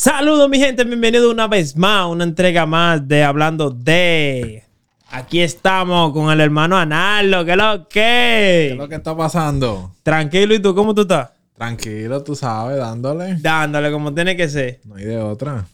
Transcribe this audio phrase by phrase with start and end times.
[0.00, 4.64] Saludos mi gente, bienvenido una vez más, una entrega más de Hablando de...
[5.10, 8.00] Aquí estamos con el hermano Analdo, ¿qué es lo que?
[8.00, 9.94] ¿Qué es lo que está pasando?
[10.02, 11.32] Tranquilo, ¿y tú cómo tú estás?
[11.54, 13.36] Tranquilo, tú sabes, dándole.
[13.40, 14.80] Dándole como tiene que ser.
[14.84, 15.66] No hay de otra.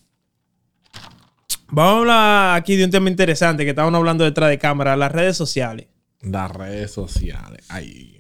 [1.69, 5.13] Vamos a hablar aquí de un tema interesante que estábamos hablando detrás de cámara, las
[5.13, 5.87] redes sociales.
[6.21, 7.65] Las redes sociales.
[7.69, 8.16] Ay.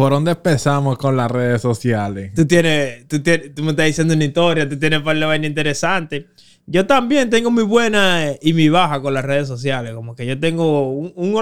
[0.00, 2.32] ¿Por dónde empezamos con las redes sociales?
[2.34, 5.46] Tú tienes, tú, tienes, tú me estás diciendo una historia, tú tienes para la vaina
[5.46, 6.28] interesante.
[6.64, 9.92] Yo también tengo mi buena y mi baja con las redes sociales.
[9.92, 11.34] Como que yo tengo un, un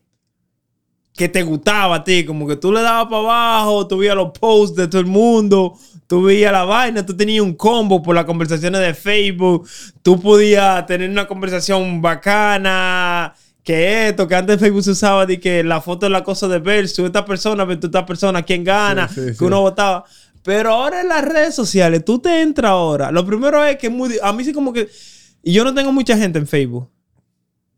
[1.17, 4.33] Que te gustaba a ti, como que tú le dabas para abajo, tú veías los
[4.39, 8.27] posts de todo el mundo, tú veías la vaina, tú tenías un combo por las
[8.27, 9.67] conversaciones de Facebook,
[10.03, 13.34] tú podías tener una conversación bacana,
[13.65, 16.59] que esto, que antes Facebook se usaba de que la foto es la cosa de
[16.59, 19.44] ver, si esta persona, ve tú esta persona, quién gana, Sí, sí, que sí.
[19.44, 20.04] uno votaba.
[20.43, 23.10] Pero ahora en las redes sociales, tú te entras ahora.
[23.10, 24.16] Lo primero es que es muy.
[24.22, 24.88] A mí sí, como que.
[25.43, 26.88] Y yo no tengo mucha gente en Facebook.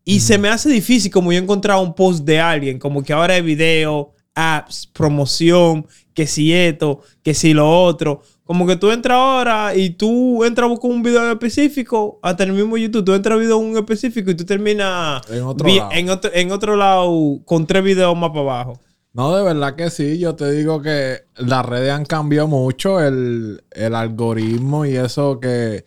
[0.09, 3.35] Y se me hace difícil, como yo encontrar un post de alguien, como que ahora
[3.35, 8.21] hay video, apps, promoción, que si esto, que si lo otro.
[8.43, 12.43] Como que tú entras ahora y tú entras a buscar un video en específico, hasta
[12.43, 15.91] el mismo YouTube, tú entras video un específico y tú terminas En otro vi- lado.
[15.93, 18.79] en otro, en otro lado con tres videos más para abajo.
[19.13, 20.17] No, de verdad que sí.
[20.17, 25.85] Yo te digo que las redes han cambiado mucho, el, el algoritmo y eso que,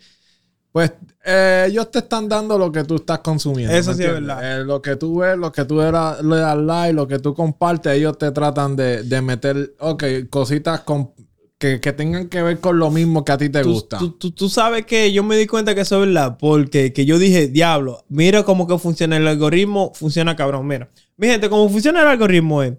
[0.73, 0.93] pues,
[1.25, 3.75] eh, ellos te están dando lo que tú estás consumiendo.
[3.75, 4.61] Eso ¿me sí es verdad.
[4.61, 7.93] Eh, lo que tú ves, lo que tú le das like, lo que tú compartes,
[7.93, 11.13] ellos te tratan de, de meter, ok, cositas con-
[11.59, 13.99] que, que tengan que ver con lo mismo que a ti te tú, gusta.
[13.99, 17.05] Tú, tú- tú sabes que yo me di cuenta que eso es verdad, porque que
[17.05, 20.67] yo dije, diablo, mira cómo que funciona el algoritmo, funciona cabrón.
[20.67, 22.73] Mira, mi gente, cómo funciona el algoritmo es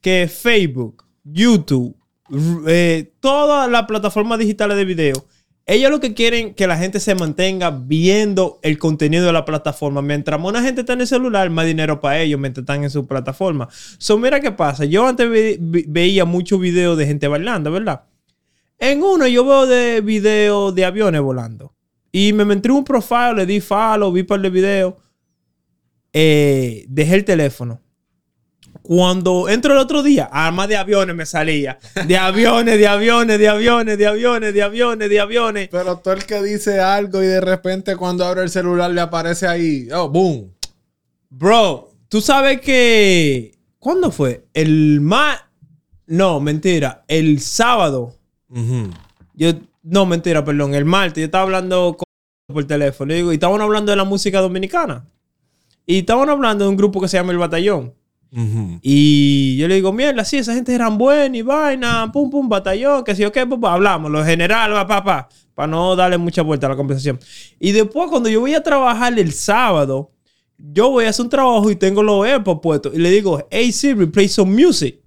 [0.00, 1.94] que Facebook, YouTube,
[2.66, 5.26] eh, todas las plataformas digitales de video,
[5.66, 10.02] ellos lo que quieren que la gente se mantenga viendo el contenido de la plataforma.
[10.02, 13.06] Mientras más gente está en el celular, más dinero para ellos mientras están en su
[13.06, 13.68] plataforma.
[13.98, 14.84] So, mira qué pasa.
[14.84, 18.02] Yo antes ve- ve- veía muchos videos de gente bailando, ¿verdad?
[18.78, 21.74] En uno yo veo de videos de aviones volando.
[22.10, 24.94] Y me metí un profile, le di follow, vi par de videos.
[26.12, 27.80] Eh, dejé el teléfono.
[28.82, 31.78] Cuando entro el otro día, arma de aviones me salía.
[32.06, 35.68] De aviones, de aviones, de aviones, de aviones, de aviones, de aviones.
[35.70, 39.46] Pero tú el que dice algo y de repente cuando abre el celular le aparece
[39.46, 40.52] ahí, oh, boom.
[41.28, 43.52] Bro, tú sabes que...
[43.78, 44.46] ¿Cuándo fue?
[44.52, 45.38] El más...
[46.06, 47.04] No, mentira.
[47.06, 48.16] El sábado.
[49.34, 49.52] Yo,
[49.82, 50.74] no, mentira, perdón.
[50.74, 52.04] El martes yo estaba hablando con
[52.52, 53.12] por teléfono.
[53.12, 55.06] Y, digo, y estaban hablando de la música dominicana.
[55.86, 57.94] Y estaban hablando de un grupo que se llama El Batallón.
[58.32, 58.78] Ujú.
[58.82, 63.04] Y yo le digo, mierda, sí, esa gente eran buena y vaina, pum, pum, batallón,
[63.04, 66.66] que si yo qué, pues, hablamos, lo general, va, papá, para no darle mucha vuelta
[66.66, 67.18] a la conversación.
[67.58, 70.12] Y después, cuando yo voy a trabajar el sábado,
[70.56, 72.94] yo voy a hacer un trabajo y tengo los AirPods puestos.
[72.94, 75.00] Y le digo, hey Siri, play some music.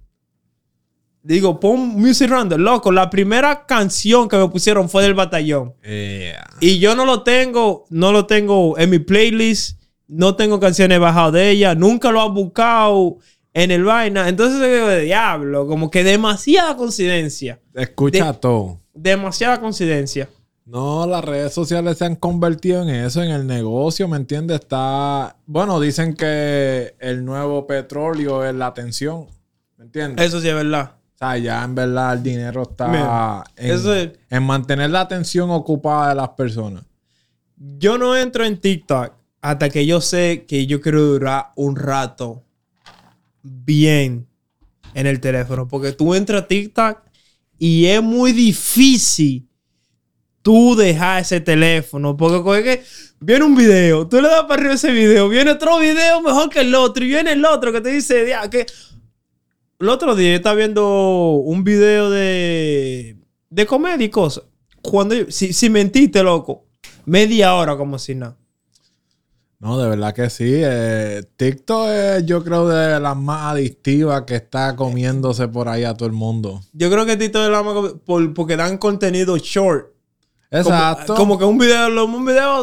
[1.22, 2.60] Digo, pon music random.
[2.60, 5.72] Loco, la primera canción que me pusieron fue del batallón.
[5.82, 6.50] Yeah.
[6.60, 9.80] Y yo no lo tengo, no lo tengo en mi playlist.
[10.06, 11.74] No tengo canciones bajadas de ella.
[11.74, 13.18] Nunca lo han buscado
[13.52, 14.28] en el vaina.
[14.28, 17.60] Entonces, digo, diablo, como que demasiada coincidencia.
[17.74, 18.80] Escucha De- todo.
[18.92, 20.28] Demasiada coincidencia.
[20.66, 24.60] No, las redes sociales se han convertido en eso, en el negocio, ¿me entiendes?
[24.60, 29.26] Está, bueno, dicen que el nuevo petróleo es la atención,
[29.76, 30.24] ¿me entiendes?
[30.26, 30.92] Eso sí es verdad.
[31.14, 35.00] O sea, ya en verdad el dinero está Mira, en, eso es- en mantener la
[35.02, 36.82] atención ocupada de las personas.
[37.56, 39.12] Yo no entro en TikTok
[39.44, 42.46] hasta que yo sé que yo quiero durar un rato
[43.42, 44.26] bien
[44.94, 45.68] en el teléfono.
[45.68, 47.02] Porque tú entras a TikTok
[47.58, 49.46] y es muy difícil
[50.40, 52.16] tú dejar ese teléfono.
[52.16, 52.82] Porque que
[53.20, 56.60] viene un video, tú le das para arriba ese video, viene otro video mejor que
[56.62, 58.64] el otro, y viene el otro que te dice, ya, que.
[59.78, 63.18] El otro día yo estaba viendo un video de,
[63.50, 64.10] de comedia.
[64.80, 66.64] Cuando si, si mentiste, loco,
[67.04, 68.38] media hora como si nada.
[69.64, 70.44] No, de verdad que sí.
[70.46, 75.94] Eh, TikTok es, yo creo, de las más adictivas que está comiéndose por ahí a
[75.94, 76.60] todo el mundo.
[76.74, 79.86] Yo creo que Tito de la Mama, por, porque dan contenido short.
[80.50, 81.14] Como- Exacto.
[81.14, 82.62] Como, que un video, los- un video.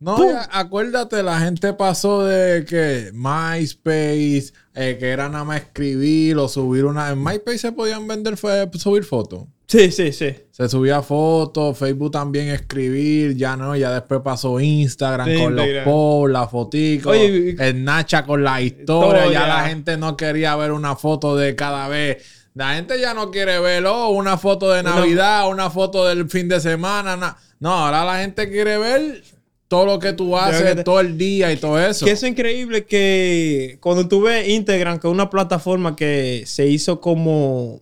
[0.00, 0.16] No,
[0.50, 6.84] acuérdate, la gente pasó de que MySpace, eh, que era nada más escribir o subir
[6.86, 7.10] una...
[7.10, 9.44] En MySpace se podían vender, fue subir fotos.
[9.68, 10.34] Sí, sí, sí.
[10.52, 15.66] Se subía fotos, Facebook también escribir, ya no, ya después pasó Instagram Sí, con los
[15.84, 19.46] posts, la fotico, Oye, y- el Nacha con la historia, ya ya.
[19.48, 22.22] la gente no quería ver una foto de cada vez.
[22.54, 26.48] La gente ya no quiere ver oh, una foto de Navidad, una foto del fin
[26.50, 27.16] de semana.
[27.16, 29.22] na- No, ahora la gente quiere ver
[29.68, 32.04] todo lo que tú haces que te- todo el día y todo eso.
[32.04, 37.00] Que es increíble que cuando tú ves Instagram, que es una plataforma que se hizo
[37.00, 37.80] como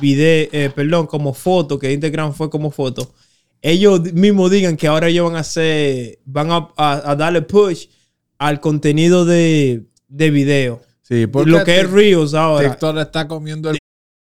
[0.00, 3.12] video, eh, perdón, como foto, que Instagram fue como foto,
[3.62, 7.86] ellos mismos digan que ahora ellos van a hacer, van a, a- a darle push
[8.38, 10.80] al contenido de, de video.
[11.02, 12.70] Sí, porque Lo que es Reels ahora.
[12.70, 13.78] TikTok está comiendo el...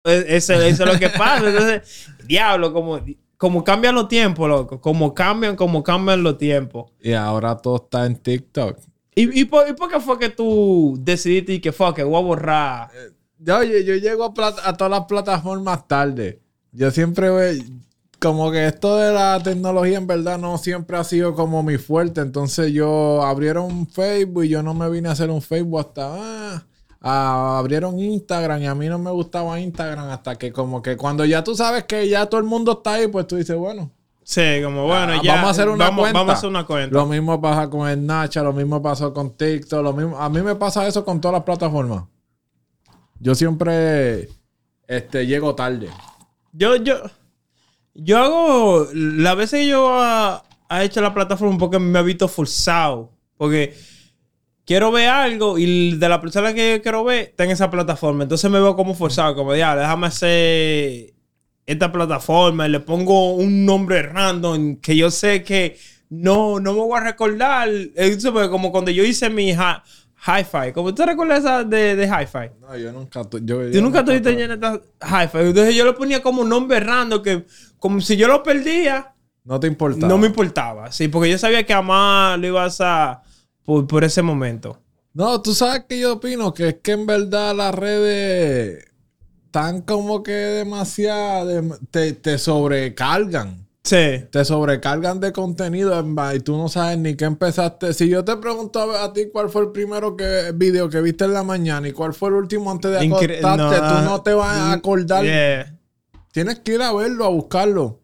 [0.05, 1.49] Es- Eso, eso es lo que pasa.
[1.50, 3.00] Entonces, diablo, como,
[3.37, 4.81] como cambian los tiempos, loco.
[4.81, 6.93] Como cambian, como cambian los tiempos.
[7.03, 8.79] Y ahora todo está en TikTok.
[9.14, 12.17] ¿Y, y, por, y por qué fue que tú decidiste y que fue que voy
[12.17, 12.91] a borrar?
[13.42, 16.40] Yo, oye, yo llego a, todas las plataformas tarde.
[16.72, 17.64] Yo siempre ve-
[18.20, 22.20] como que esto de la tecnología en verdad no siempre ha sido como mi fuerte.
[22.20, 26.66] Entonces yo abrieron un Facebook y yo no me vine a hacer un Facebook hasta
[27.00, 31.25] ah, abrieron Instagram y a mí no me gustaba Instagram hasta que como que cuando
[31.25, 33.90] ya tú sabes que ya todo el mundo está ahí, pues tú dices, bueno,
[34.22, 35.34] Sí, como bueno, ah, ya.
[35.36, 36.19] vamos a hacer una vamos, cuenta.
[36.20, 36.94] Vamos a hacer una cuenta.
[36.94, 40.19] Lo mismo pasa con el Nacha, lo mismo pasó con TikTok, lo mismo.
[40.19, 42.04] A mí me pasa eso con todas las plataformas.
[43.20, 44.28] Yo siempre
[44.88, 45.88] este, llego tarde.
[46.52, 46.96] Yo, yo,
[47.94, 48.88] yo hago.
[48.93, 53.12] Las veces que yo ha, ha hecho la plataforma porque me ha visto forzado.
[53.37, 53.75] Porque
[54.64, 58.25] quiero ver algo y de la persona que yo quiero ver está en esa plataforma.
[58.25, 61.14] Entonces me veo como forzado, como ya, déjame hacer
[61.70, 65.78] esta plataforma le pongo un nombre random que yo sé que
[66.08, 67.69] no, no me voy a recordar.
[67.94, 69.55] Eso fue como cuando yo hice mi
[70.26, 70.72] hi-fi.
[70.72, 72.50] ¿Cómo te recuerdas esa de, de hi-fi?
[72.61, 73.25] No, yo nunca.
[73.25, 74.55] tu- Yo, Tú yo nunca tuviste llena
[75.02, 75.38] hi-fi.
[75.38, 77.46] Entonces yo le ponía como nombre random que,
[77.78, 79.14] como si yo lo perdía,
[79.44, 80.06] No te importa.
[80.06, 80.93] no me importaba.
[80.93, 83.22] Sí, porque yo sabía que Amar lo ibas a.
[83.64, 84.78] Por, por ese momento.
[85.12, 88.84] No, tú sabes que yo opino que es que en verdad las redes
[89.46, 91.50] están como que demasiado.
[91.50, 93.67] dem- te, te sobrecargan.
[93.82, 94.25] Sí.
[94.31, 96.05] Te sobrecargan de contenido
[96.35, 97.94] y tú no sabes ni qué empezaste.
[97.94, 101.25] Si yo te pregunto a, a ti cuál fue el primero que, video que viste
[101.25, 104.23] en la mañana y cuál fue el último antes de Incre- acostarte, no, tú no
[104.23, 105.25] te vas a acordar.
[105.25, 105.79] Yeah.
[106.32, 108.01] Tienes que ir a verlo, a buscarlo.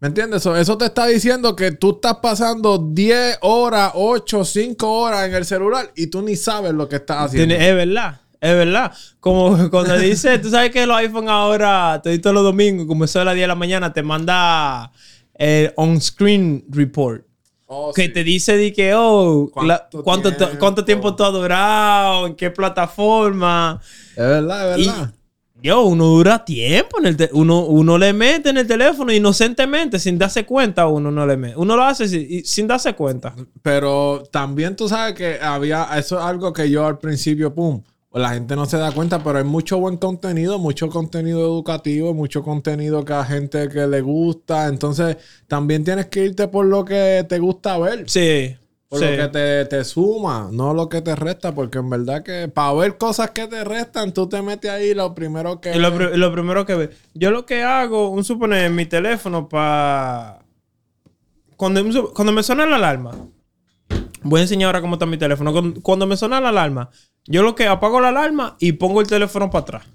[0.00, 0.42] ¿Me entiendes?
[0.42, 5.34] Eso, eso te está diciendo que tú estás pasando 10 horas, 8, 5 horas en
[5.34, 7.54] el celular y tú ni sabes lo que estás haciendo.
[7.54, 8.20] Es verdad.
[8.50, 8.92] Es verdad.
[9.20, 13.24] Como cuando dice, tú sabes que los iPhone ahora, todos los domingos, como eso a
[13.24, 14.92] las 10 de la mañana, te manda
[15.34, 17.24] el on-screen report.
[17.68, 18.08] Oh, que sí.
[18.12, 20.56] te dice de que, oh, la- ¿Cuánto ¿cuánto, te- tiempo?
[20.60, 23.80] cuánto tiempo tú has durado, en qué plataforma.
[24.10, 25.12] Es verdad, es Y, verdad.
[25.62, 29.98] yo, uno dura tiempo en el te- uno, uno le mete en el teléfono inocentemente,
[29.98, 31.56] sin darse cuenta, uno no le mete.
[31.56, 33.34] Uno lo hace sin, y- sin darse cuenta.
[33.62, 37.82] Pero también tú sabes que había, eso es algo que yo al principio, pum,
[38.12, 42.42] la gente no se da cuenta, pero hay mucho buen contenido, mucho contenido educativo, mucho
[42.42, 44.68] contenido que a gente que le gusta.
[44.68, 48.08] Entonces, también tienes que irte por lo que te gusta ver.
[48.08, 48.56] Sí.
[48.88, 49.04] Por sí.
[49.04, 52.72] lo que te, te suma, no lo que te resta, porque en verdad que para
[52.72, 55.74] ver cosas que te restan, tú te metes ahí lo primero que...
[55.74, 56.90] Y lo, pri- lo primero que ve.
[57.12, 60.38] Yo lo que hago, un suponer, en mi teléfono para.
[61.56, 63.12] Cuando, cuando me suena la alarma,
[64.22, 65.52] voy a enseñar ahora cómo está mi teléfono.
[65.52, 66.88] Cuando, cuando me suena la alarma,
[67.26, 69.86] yo lo que apago la alarma y pongo el teléfono para atrás.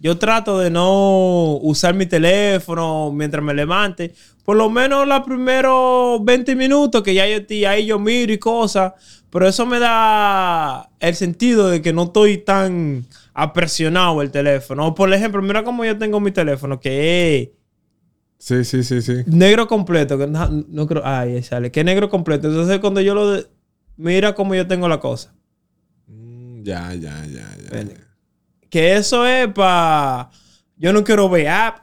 [0.00, 4.14] Yo trato de no usar mi teléfono mientras me levante.
[4.44, 8.38] Por lo menos los primeros 20 minutos que ya yo estoy ahí, yo miro y
[8.38, 8.92] cosas.
[9.30, 14.94] Pero eso me da el sentido de que no estoy tan apresionado el teléfono.
[14.94, 17.48] Por ejemplo, mira cómo yo tengo mi teléfono, que es
[18.38, 19.24] Sí, sí, sí, sí.
[19.26, 20.16] negro completo.
[20.16, 21.02] Que no, no creo.
[21.04, 21.72] Ay, sale.
[21.72, 22.48] Que es negro completo.
[22.48, 23.32] Entonces cuando yo lo...
[23.32, 23.46] de-
[23.96, 25.34] mira cómo yo tengo la cosa.
[26.68, 27.84] Ya, ya, ya, ya.
[28.70, 30.30] Que eso es para...
[30.76, 31.78] Yo no quiero ver app.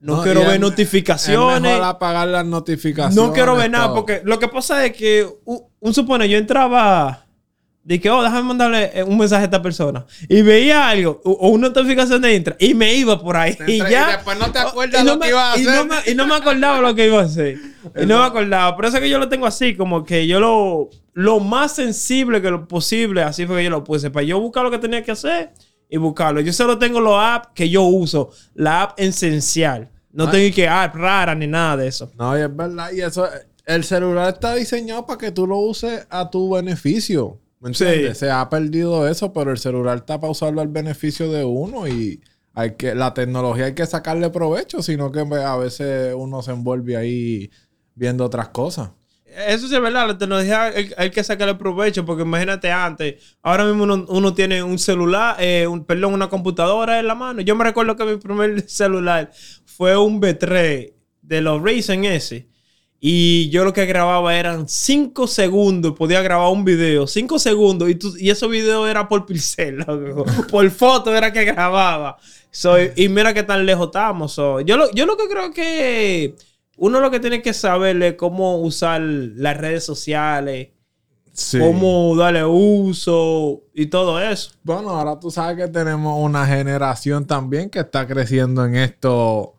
[0.00, 1.60] No, No, quiero ver es- Es notificaciones.
[1.62, 3.16] mejor apagar las notificaciones.
[3.16, 3.96] No quiero ver nada, todo.
[3.96, 7.26] porque lo que pasa es que, un, un supone, yo entraba
[7.88, 10.04] de que, oh, déjame mandarle eh, un mensaje a esta persona.
[10.28, 13.56] Y veía algo, o, una notificación de entra, y me iba por ahí.
[13.66, 14.08] Y ya.
[14.10, 15.86] y después no te Oh, acuerdas y lo me- que ibas a y no hacer.
[15.86, 17.56] me- y no me acordaba lo que iba a hacer.
[17.96, 18.76] Y no me acordaba.
[18.76, 22.42] Por eso es que yo lo tengo así, como que yo lo, lo más sensible
[22.42, 25.02] que lo posible, así fue que yo lo puse, para yo buscar lo que tenía
[25.02, 25.52] que hacer
[25.88, 26.42] y buscarlo.
[26.42, 29.88] Yo solo tengo los apps que yo uso, la app esencial.
[30.12, 30.30] No Ah.
[30.30, 32.12] tengo que app rara ni nada de eso.
[32.18, 32.90] No, y es verdad.
[32.92, 33.26] Y eso,
[33.64, 37.38] el celular está diseñado para que tú lo uses a tu beneficio.
[37.60, 38.18] ¿Me entiendes?
[38.18, 38.26] Sí.
[38.26, 42.20] Se ha perdido eso, pero el celular está para usarlo al beneficio de uno y
[42.54, 46.96] hay que, la tecnología hay que sacarle provecho, sino que a veces uno se envuelve
[46.96, 47.50] ahí
[47.94, 48.90] viendo otras cosas.
[49.46, 53.64] Eso sí es verdad, la tecnología hay, hay que sacarle provecho porque imagínate antes, ahora
[53.64, 57.42] mismo uno, uno tiene un celular, eh, un, perdón, una computadora en la mano.
[57.42, 59.30] Yo me recuerdo que mi primer celular
[59.64, 62.48] fue un B3 de los Ryzen S.
[63.00, 67.94] Y yo lo que grababa eran 5 segundos, podía grabar un video, 5 segundos, y,
[67.94, 69.24] tú- y esos videos era por
[69.86, 70.24] loco.
[70.50, 72.16] por foto era que grababa.
[72.50, 74.32] So, y mira qué tan lejos estamos.
[74.32, 74.60] so.
[74.62, 76.34] Yo, lo, yo lo que creo que
[76.76, 80.68] uno lo que tiene que saber es cómo usar las redes sociales,
[81.32, 81.60] Sí.
[81.60, 84.50] cómo darle uso y todo eso.
[84.64, 89.54] Bueno, ahora tú sabes que tenemos una generación también que está creciendo en esto.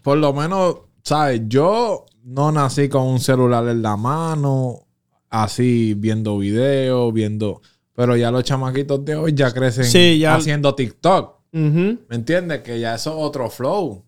[0.00, 1.42] Por lo menos, ¿sabes?
[1.48, 4.86] Yo no nací con un celular en la mano,
[5.28, 7.60] así viendo videos, viendo.
[7.94, 11.40] Pero ya los chamaquitos de hoy ya crecen Sí, ya- haciendo TikTok.
[11.52, 12.60] ¿Me entiendes?
[12.60, 14.04] Que ya eso es otro flow.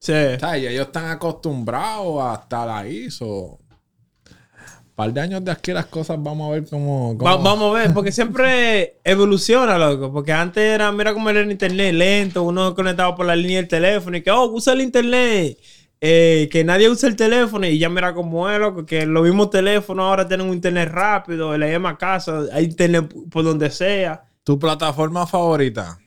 [0.00, 0.12] Sí.
[0.40, 0.62] ¿Sabes?
[0.62, 3.10] Y ellos están acostumbrados a estar ahí.
[3.10, 3.58] So.
[4.94, 7.16] par de años de aquí las cosas, vamos a ver cómo.
[7.16, 10.12] cómo- Va- vamos a ver, porque siempre evoluciona, loco.
[10.12, 13.68] Porque antes era, mira cómo era el internet, lento, uno conectado por la línea del
[13.68, 15.56] teléfono y que, oh, usa el internet.
[16.04, 19.50] Eh, que nadie usa el teléfono y ya mira cómo es, loco, que los mismos
[19.50, 24.24] teléfonos ahora tienen un internet rápido, en la misma casa, hay internet por donde sea.
[24.42, 26.00] ¿Tu plataforma favorita?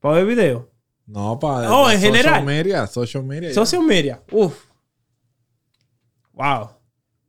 [0.00, 0.70] ¿Para ver video?
[1.04, 1.70] No, para.
[1.70, 2.36] Oh, en general.
[2.36, 3.48] Social media, social media.
[3.50, 3.54] ya.
[3.54, 4.58] Social media, uff.
[6.32, 6.70] Wow.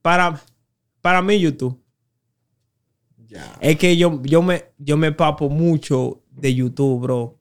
[0.01, 0.41] Para,
[1.01, 1.77] para mí, YouTube.
[3.27, 3.57] Ya.
[3.59, 7.39] Es que yo, yo, me, yo me papo mucho de YouTube, bro.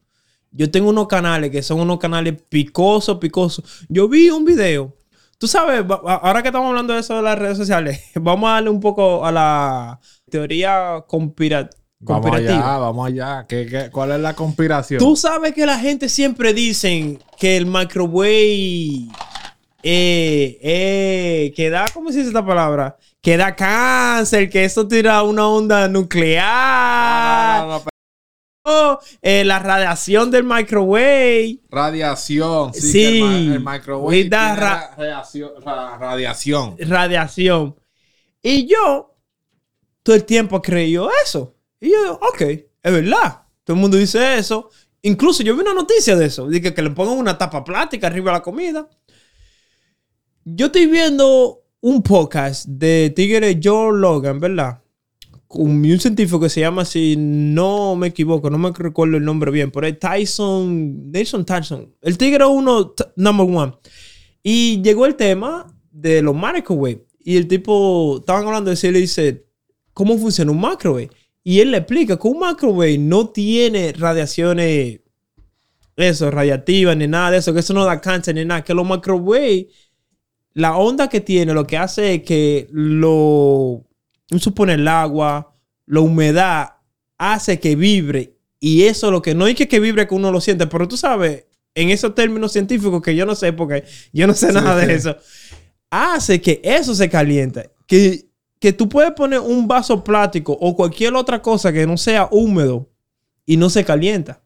[0.52, 3.64] Yo tengo unos canales que son unos canales picosos, picosos.
[3.88, 4.94] Yo vi un video.
[5.38, 8.70] Tú sabes, ahora que estamos hablando de eso de las redes sociales, vamos a darle
[8.70, 9.98] un poco a la
[10.30, 11.68] teoría conspira-
[12.04, 12.68] Vamos conspirativa.
[12.72, 13.46] allá, vamos allá.
[13.48, 14.98] ¿Qué, qué, cuál es la conspiración?
[14.98, 19.06] Tú sabes que la gente siempre dicen que el microwave
[19.84, 22.96] eh, eh, que da, ¿cómo se dice esta palabra?
[23.20, 27.60] Que da cáncer, que eso tira una onda nuclear.
[27.62, 27.84] No, no, no,
[29.20, 31.60] eh, la radiación del microwave.
[31.70, 32.72] Radiación.
[32.74, 33.20] Sí.
[33.52, 36.76] El, microwave da ra- radiación, ra- radiación.
[36.78, 37.76] Radiación.
[38.42, 39.16] Y yo,
[40.02, 41.56] todo el tiempo creí eso.
[41.80, 43.42] Y yo, ok, es verdad.
[43.64, 44.70] Todo el mundo dice eso.
[45.02, 46.48] Incluso yo vi una noticia de eso.
[46.48, 48.88] Dije que le pongan una tapa plástica arriba a la comida.
[50.44, 54.81] Yo estoy viendo un podcast de Tigre Joe Logan, ¿verdad?
[55.54, 59.70] Un científico que se llama, si no me equivoco, no me recuerdo el nombre bien,
[59.70, 61.94] pero es Tyson, Nelson Tyson.
[62.00, 63.72] El tigre uno, number one.
[64.42, 67.06] Y llegó el tema de los microwave.
[67.20, 69.46] Y el tipo, estaban hablando de eso y le dice,
[69.92, 71.10] ¿cómo funciona un microwave?
[71.44, 75.00] Y él le explica que un microwave no tiene radiaciones,
[75.96, 78.88] eso, radiativas ni nada de eso, que eso no da cáncer ni nada, que los
[78.88, 79.68] microwave,
[80.54, 83.84] la onda que tiene, lo que hace es que lo,
[84.38, 85.54] supone el agua,
[85.86, 86.74] la humedad,
[87.18, 88.36] hace que vibre.
[88.60, 90.96] Y eso lo que no es que, que vibre que uno lo siente, pero tú
[90.96, 94.86] sabes, en esos términos científicos que yo no sé porque yo no sé nada de
[94.86, 94.92] sí.
[94.92, 95.16] eso,
[95.90, 97.70] hace que eso se caliente.
[97.86, 98.26] Que,
[98.58, 102.88] que tú puedes poner un vaso plástico o cualquier otra cosa que no sea húmedo
[103.44, 104.40] y no se calienta.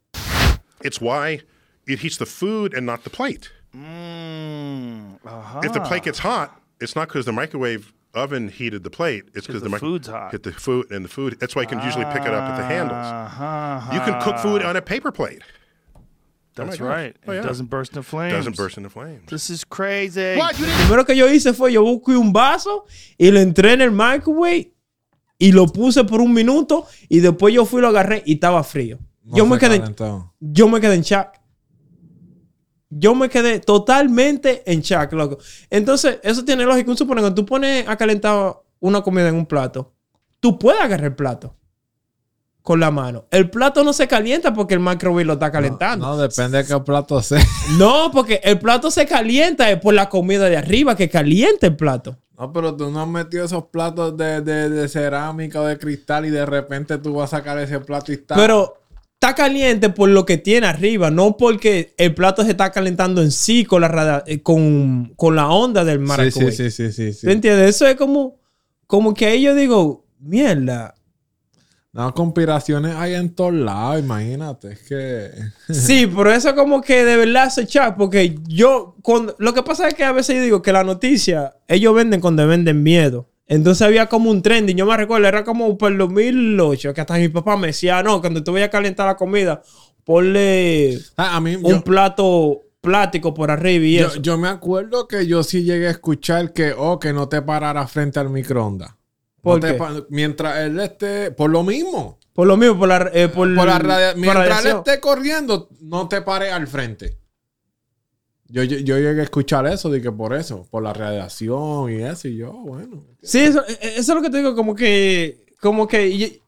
[0.82, 1.42] It's why
[1.86, 3.50] it heats the food and not the plate.
[3.74, 5.60] Mm, uh-huh.
[5.62, 6.50] If the plate gets hot,
[6.80, 9.24] it's not because the microwave oven heated the plate.
[9.34, 10.32] It's because the mic- food's hot.
[10.32, 11.38] Hit the food and the food.
[11.38, 13.06] That's why you can usually pick it up at the handles.
[13.06, 13.94] Uh-huh.
[13.94, 15.42] You can cook food on a paper plate.
[16.56, 16.88] That's gosh.
[16.88, 17.16] right.
[17.28, 17.42] Oh, it yeah.
[17.42, 18.32] doesn't burst into flames.
[18.32, 19.28] Doesn't burst into flames.
[19.28, 20.36] This is crazy.
[20.36, 20.58] What?
[20.58, 22.86] You Lo primero que yo hice fue yo busqué un vaso
[23.18, 24.72] y lo entré en el microwave
[25.38, 28.98] y lo puse por un minuto y después yo fui lo agarré y estaba frío.
[29.22, 30.32] No yo, me quedé, calentó.
[30.40, 31.28] yo me quedé en shock.
[32.90, 35.38] Yo me quedé totalmente en shock, loco.
[35.70, 36.90] Entonces, eso tiene lógica.
[36.90, 39.92] Un supone que tú pones a calentar una comida en un plato,
[40.40, 41.54] tú puedes agarrar el plato
[42.62, 43.26] con la mano.
[43.30, 46.06] El plato no se calienta porque el microwave lo está calentando.
[46.06, 47.40] No, depende de qué plato sea.
[47.78, 51.76] No, porque el plato se calienta es por la comida de arriba que calienta el
[51.76, 52.16] plato.
[52.38, 56.26] No, pero tú no has metido esos platos de, de- de cerámica o de cristal
[56.26, 58.34] y de repente tú vas a sacar ese plato y está.
[58.34, 58.76] Pero
[59.20, 63.30] está caliente por lo que tiene arriba, no porque el plato se está calentando en
[63.30, 66.30] sí con la, eh, con, con la onda del microwave.
[66.30, 67.26] sí, sí, sí, sí, sí.
[67.26, 67.74] ¿Tú entiendes?
[67.74, 68.38] Eso es como,
[68.86, 70.94] como que ahí yo digo, mierda.
[71.92, 74.72] No, conspiraciones hay en todos lados, imagínate.
[74.72, 75.30] Es que.
[75.72, 79.88] Sí, pero eso como que de verdad se echa, porque yo, cuando, lo que pasa
[79.88, 83.30] es que a veces yo digo que la noticia, ellos venden cuando venden miedo.
[83.48, 87.14] Entonces había como un trending, yo me recuerdo, era como por el 2008, que hasta
[87.14, 89.62] mi papá me decía, "Ah, no, cuando te voy a calentar la comida,
[90.04, 91.54] ponle Ah, a mí.
[91.56, 94.20] un yo- plato plástico por arriba y Yo, eso.
[94.22, 97.90] yo me acuerdo que yo sí llegué a escuchar que, oh, que no te pararas
[97.90, 98.94] frente al microondas.
[99.42, 99.78] ¿Por qué?
[100.10, 102.18] mientras él esté, por lo mismo.
[102.32, 106.20] Por lo mismo, por la, eh, por, Por la mientras él esté corriendo, no te
[106.22, 107.16] pares al frente.
[108.48, 112.28] Yo, yo, llegué a escuchar eso, de que por eso, por la radiación y eso,
[112.28, 113.04] y yo, bueno.
[113.22, 116.42] Sí, eso, eh, eso es lo que te digo, como que, como que, y,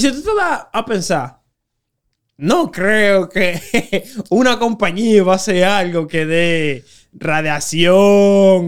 [0.00, 1.40] si tú te das a pensar,
[2.36, 3.60] no creo que
[4.30, 7.92] una compañía va a hacer algo que dé radiación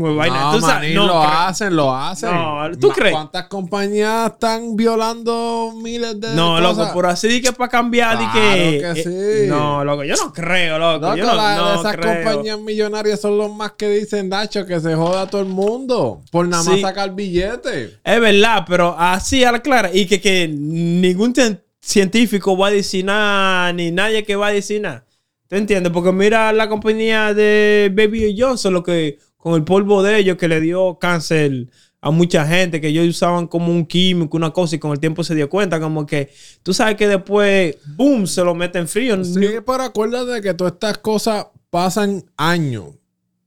[0.04, 0.52] o vaina.
[0.52, 2.30] No, manín, no lo hacen, lo hacen.
[2.30, 3.12] No, ¿tú Ma- crees?
[3.14, 6.76] ¿Cuántas compañías están violando miles de No, cosas?
[6.78, 8.92] loco, por así que para cambiar, Claro que.
[8.94, 9.48] que eh, sí.
[9.48, 11.06] No, loco, yo no creo, loco.
[11.06, 12.14] Loco, yo no, la- no esas creo.
[12.24, 16.20] compañías millonarias son los más que dicen, Nacho, que se joda todo el mundo.
[16.30, 16.80] Por nada más Sí.
[16.80, 17.98] sacar billetes.
[18.04, 19.90] Es verdad, pero así a la clara.
[19.92, 24.52] Y que, que ningún cien- científico va a decir nada, ni nadie que va a
[24.52, 25.04] decir nada.
[25.52, 25.92] ¿Tú entiendes?
[25.92, 30.48] Porque mira la compañía de Baby Johnson, lo que con el polvo de ellos que
[30.48, 31.68] le dio cáncer
[32.00, 35.22] a mucha gente, que ellos usaban como un químico, una cosa, y con el tiempo
[35.22, 36.30] se dio cuenta, como que
[36.62, 39.22] tú sabes que después, boom, se lo meten frío.
[39.22, 42.86] Sí, pero acuérdate que todas estas cosas pasan años.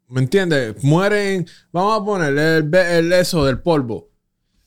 [0.08, 0.76] ¿Me entiendes?
[0.84, 4.12] Mueren, vamos a poner el, el eso del polvo.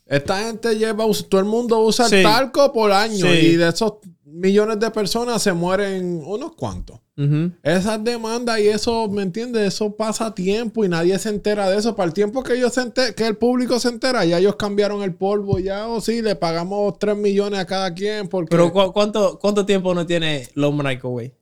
[0.08, 2.16] Esta gente lleva, todo el mundo usa Sí.
[2.16, 3.46] el talco por año Sí.
[3.46, 3.94] y de esos
[4.24, 7.00] millones de personas se mueren unos cuantos.
[7.16, 7.50] Ujú.
[7.64, 9.74] Esas demandas y eso, ¿me entiendes?
[9.74, 11.96] Eso pasa tiempo y nadie se entera de eso.
[11.96, 15.02] Para el tiempo que ellos se enter- que el público se entera, ya ellos cambiaron
[15.02, 18.50] el polvo, ya o sí, le pagamos 3 millones a cada quien porque...
[18.50, 21.34] Pero ¿cu- ¿cuánto, ¿cuánto tiempo no tiene los microwave?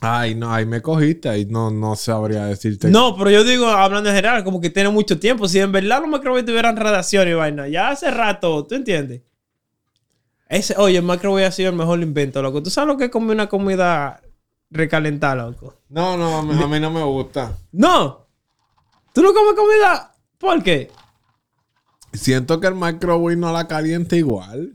[0.00, 2.88] Ay, no, ahí me cogiste, ahí no, no sabría decirte.
[2.88, 5.48] No, pero yo digo, hablando en general, como que tiene mucho tiempo.
[5.48, 9.22] Si en verdad los microwaves tuvieran radiación y vaina, ya hace rato, ¿tú entiendes?
[10.48, 12.62] Ese, oye, el microwave ha sido el mejor invento, loco.
[12.62, 14.20] ¿Tú sabes lo que es comer una comida
[14.70, 15.74] recalentada, loco?
[15.88, 17.56] No, no, a mí, a mí no me gusta.
[17.72, 18.26] ¡No!
[19.12, 20.14] ¿Tú no comes comida?
[20.38, 20.90] ¿Por qué?
[22.12, 24.72] Siento que el microwave no la calienta igual.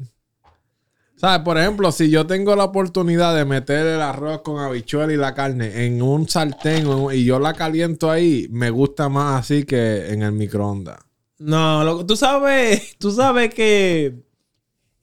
[1.22, 1.46] ¿Sabes?
[1.46, 5.36] Por ejemplo, si yo tengo la oportunidad de meter el arroz con habichuela y la
[5.36, 10.24] carne en un sartén y yo la caliento ahí, me gusta más así que en
[10.24, 10.98] el microondas.
[11.38, 12.04] No.
[12.08, 14.16] Tú sabes, tú sabes que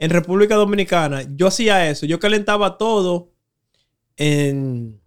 [0.00, 2.04] en República Dominicana yo hacía eso.
[2.04, 3.30] Yo calentaba todo
[4.16, 5.00] en,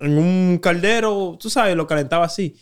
[0.00, 1.38] en un caldero.
[1.38, 2.56] Tú sabes, lo calentaba así.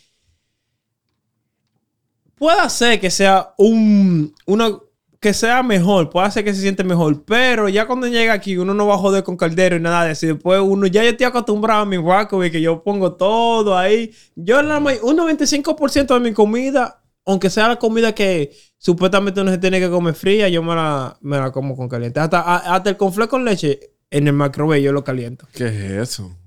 [2.35, 4.77] Puede ser que sea un, una,
[5.23, 8.73] que sea mejor, puede ser que se siente mejor, pero ya cuando llega aquí uno
[8.73, 10.27] no va a joder con caldero y nada de eso.
[10.27, 14.11] Después uno, ya yo estoy acostumbrado a mi y que yo pongo todo ahí.
[14.35, 19.57] Yo la un 95% de mi comida, aunque sea la comida que supuestamente no se
[19.57, 22.19] tiene que comer fría, yo me la, me la como con caliente.
[22.19, 23.79] Hasta, hasta el confle con leche
[24.11, 25.47] en el microwave yo lo caliento.
[25.53, 26.37] ¿Qué es eso?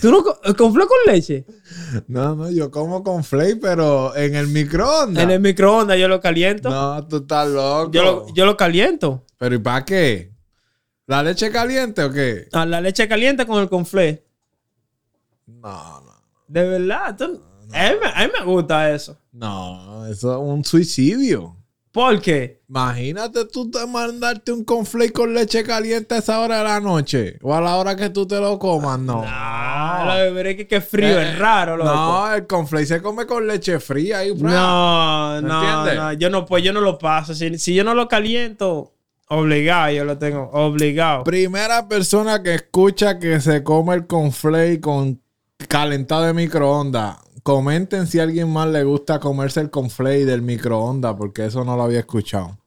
[0.00, 1.44] ¿Tú no co- el confle con leche?
[2.06, 5.22] No, no, yo como con flake, pero en el microondas.
[5.24, 6.70] En el microondas yo lo caliento.
[6.70, 7.90] No, tú estás loco.
[7.92, 9.24] Yo lo, yo lo caliento.
[9.38, 10.32] ¿Pero y para qué?
[11.06, 12.48] ¿La leche caliente o qué?
[12.52, 14.24] A la leche caliente con el conflé.
[15.46, 16.12] No, no.
[16.46, 17.16] De verdad.
[17.16, 17.40] tú-
[17.72, 19.18] A, mí, me- a mí me gusta eso.
[19.32, 21.54] No, eso es un suicidio.
[21.92, 22.62] ¿Por qué?
[22.68, 27.38] Imagínate tú te mandarte un conflake con leche caliente a esa hora de la noche.
[27.42, 29.22] O a la hora que tú te lo comas, no.
[29.26, 29.57] Ah,
[30.06, 31.90] que veré que, que frío, Eh, es raro, loco.
[31.90, 34.24] No, el conflake se come con leche fría.
[34.24, 37.34] Y No, ¿Me no, no, yo no, pues yo no lo paso.
[37.34, 38.92] Si, si yo no lo caliento,
[39.28, 41.24] obligado, yo lo tengo, obligado.
[41.24, 45.20] Primera persona que escucha que se come el conflake con
[45.68, 47.16] calentado de microondas.
[47.42, 51.76] Comenten si a alguien más le gusta comerse el conflake del microondas, porque eso no
[51.76, 52.57] lo había escuchado.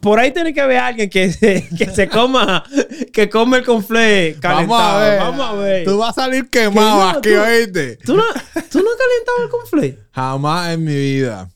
[0.00, 2.64] Por ahí tiene que haber alguien que se, que se coma,
[3.12, 4.68] que come el conflé calentado.
[4.78, 5.18] Vamos a ver.
[5.20, 5.84] Vamos a ver.
[5.84, 7.96] Tú vas a salir quemado no, aquí, tú- oíste.
[8.04, 8.22] ¿Tú no,
[8.70, 9.98] ¿Tú no has calentado el conflé?
[10.12, 11.48] Jamás en mi vida.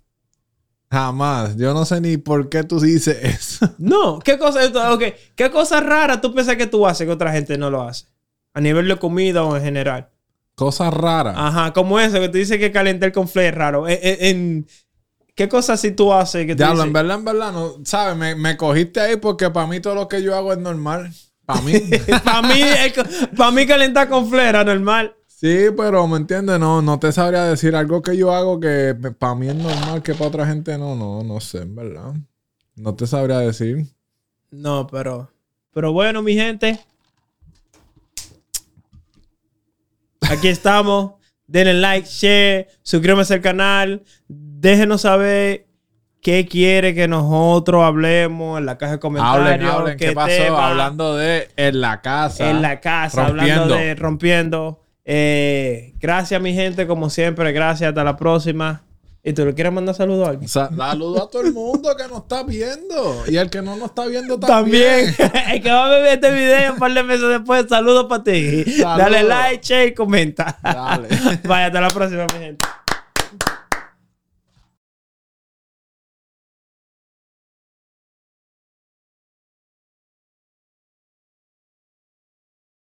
[0.91, 1.57] Jamás.
[1.57, 3.75] Yo no sé ni por qué tú dices eso.
[3.79, 4.61] No, ¿qué cosa,
[4.93, 5.03] ok,
[5.35, 8.07] ¿qué cosa rara tú piensas que tú haces que otra gente no lo hace?
[8.55, 10.09] A nivel de comida o en general.
[10.55, 11.35] Cosas raras.
[11.39, 13.87] Ajá, como eso, que tú dices que calentar con flare es raro.
[13.87, 14.67] En, en- en-
[15.39, 18.17] ¿Qué cosas si tú haces que Diablo, en verdad, en verdad, no, ¿sabes?
[18.17, 21.13] Me, me cogiste ahí porque para mí todo lo que yo hago es normal.
[21.47, 21.75] Para mí.
[22.25, 22.61] Para mí,
[23.37, 25.15] para mí calentar con es normal.
[25.29, 26.59] sí, pero ¿me entiendes?
[26.59, 30.13] No, no te sabría decir algo que yo hago que para mí es normal, que
[30.15, 30.97] para otra gente no.
[30.97, 32.15] No, no sé, en verdad.
[32.75, 33.87] No te sabría decir.
[34.51, 35.31] No, pero.
[35.73, 36.81] Pero bueno, mi gente.
[40.23, 41.13] Aquí estamos.
[41.47, 44.03] Denle like, share, suscríbanse al canal.
[44.61, 45.67] Déjenos saber
[46.21, 49.47] qué quiere que nosotros hablemos en la caja de comentarios.
[49.53, 49.97] Hablen, hablen.
[49.97, 50.27] ¿Qué, pasó?
[50.37, 52.51] tema, Hablando de en la casa.
[52.51, 53.63] en la casa, rompiendo.
[53.63, 54.83] hablando de rompiendo.
[55.05, 57.53] Eh, gracias, mi gente, como siempre.
[57.53, 58.83] Gracias, hasta la próxima.
[59.23, 60.49] ¿Y tú le quieres mandar saludos a alguien?
[60.49, 63.23] Sa- Saludo a todo el mundo que nos está viendo.
[63.29, 65.15] Y el que no nos está viendo también.
[65.15, 65.33] También.
[65.55, 68.65] el que va a ver este video un par de meses después, saludos para ti.
[68.65, 68.99] Saludos.
[68.99, 70.59] Dale like, share y comenta.
[70.63, 71.09] Dale.
[71.45, 72.67] Vaya, hasta la próxima, mi gente.